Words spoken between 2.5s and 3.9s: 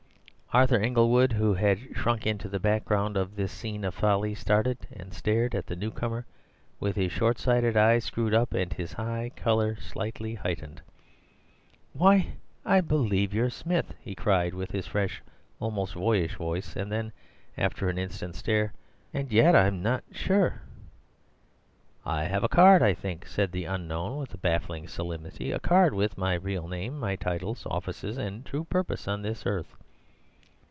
background of this scene